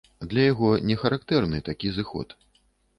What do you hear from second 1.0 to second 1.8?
характэрны